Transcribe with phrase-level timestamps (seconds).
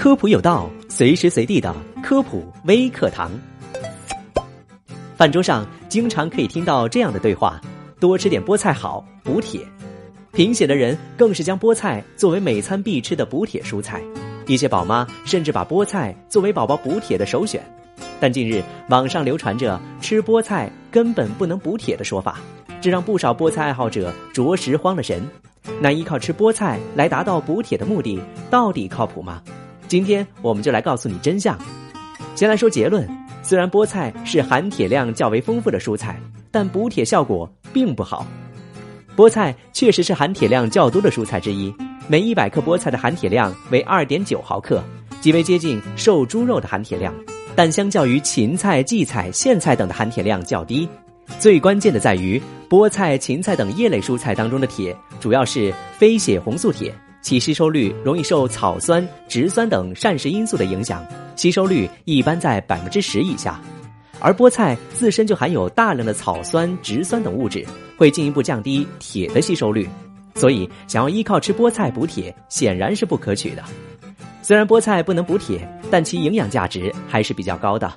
[0.00, 1.74] 科普有道，随时随地的
[2.04, 3.32] 科普微课堂。
[5.16, 7.60] 饭桌上经常可以听到这样的对话：
[7.98, 9.66] 多吃点菠菜好，补铁。
[10.30, 14.00] 贫血的人更是将菠菜作为每餐必吃的补铁蔬菜，
[14.46, 17.60] 一些宝妈甚至把菠菜作为宝宝补铁的首选。
[18.20, 22.38] 但近日网上流传着吃菠菜根本不能补铁的说法，
[22.80, 25.28] 这让不少菠菜爱好者着实慌了神。
[25.80, 29.42] 那依靠吃菠菜来达到补铁的目的，到底靠谱吗？
[29.88, 31.58] 今天我们就来告诉你真相。
[32.34, 33.08] 先来说结论：
[33.42, 36.20] 虽然菠菜是含铁量较为丰富的蔬菜，
[36.50, 38.26] 但补铁效果并不好。
[39.16, 41.74] 菠菜确实是含铁量较多的蔬菜之一，
[42.06, 44.84] 每一百克菠菜的含铁量为二点九毫克，
[45.22, 47.12] 极为接近瘦猪肉的含铁量。
[47.56, 50.86] 但相较于芹菜、荠菜、苋菜等的含铁量较低。
[51.40, 56.94] 最关键的在于，菠菜、芹菜等叶类蔬菜当中的铁主要是非血红素铁。
[57.28, 63.60] 其吸收率容易受草酸、植酸等膳食因素的影响，吸收率一般在百分之十以下。
[64.18, 67.66] 而菠菜自身就含有大量的草酸、植酸等物质，
[67.98, 69.86] 会进一步降低铁的吸收率。
[70.36, 73.62] 所以，想要依靠吃菠菜补铁，显然是不可取的。
[74.40, 77.92] 虽然菠菜不能补铁，但其营养价值还是比较高的。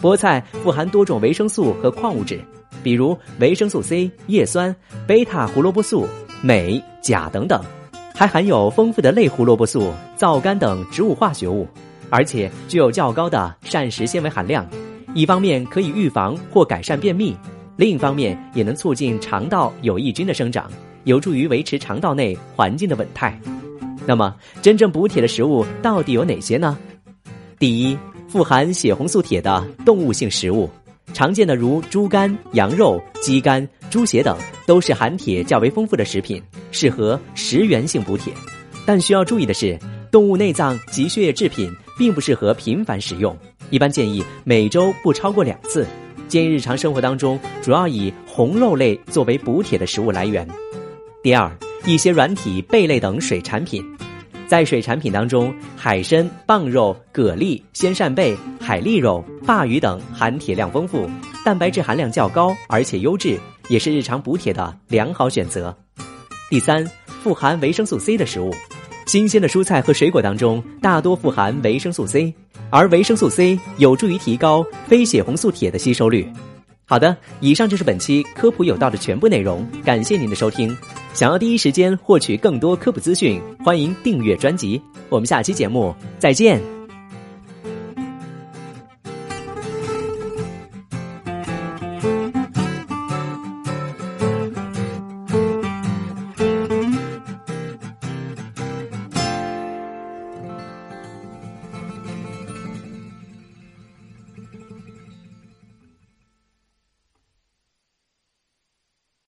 [0.00, 2.40] 菠菜富含多种维生素和矿物质，
[2.82, 4.74] 比如维生素 C、叶酸、
[5.06, 6.08] 贝塔胡萝卜素、
[6.42, 7.62] 镁、钾等等。
[8.22, 11.66] 还含有丰富的类胡萝卜素、皂苷等植物化学物，
[12.08, 14.64] 而且具有较高的膳食纤维含量。
[15.12, 17.36] 一方面可以预防或改善便秘，
[17.76, 20.70] 另一方面也能促进肠道有益菌的生长，
[21.02, 23.36] 有助于维持肠道内环境的稳态。
[24.06, 26.78] 那么，真正补铁的食物到底有哪些呢？
[27.58, 27.98] 第一，
[28.28, 30.70] 富含血红素铁的动物性食物。
[31.12, 36.40] 常见的如猪肝、羊肉、鸡肝、猪血等，都是含铁较为丰富的食品，
[36.72, 38.32] 适合食源性补铁。
[38.84, 39.78] 但需要注意的是，
[40.10, 43.36] 动物内脏及血液制品并不适合频繁食用，
[43.70, 45.86] 一般建议每周不超过两次。
[46.26, 50.48] 建议日常生活当中主要以红肉类作为补铁的食物来源。
[51.22, 51.50] 第二，
[51.84, 53.84] 一些软体贝类等水产品。
[54.48, 61.08] 在水产品当中，海参、蚌肉、蛤蜊、鲜扇贝、海蛎肉、鲅鱼等含铁量丰富，
[61.44, 65.74] 蛋白质含量较高，而且优质，也是日常补铁的良好选择。
[66.52, 68.54] 第三，富含维生素 C 的食物，
[69.06, 72.34] 新鲜的蔬菜和水果当中大多富含维生素 C，
[72.68, 76.30] 而维生素 C 有助于提高非血红素铁的吸收率。
[76.84, 80.76] 好的，以上就是本期科普有道的全部内容，感谢您的收听。
[81.14, 84.78] 想要第一时间获取更多科普资讯，欢迎订阅专辑。
[85.08, 86.81] 我们下期节目再见。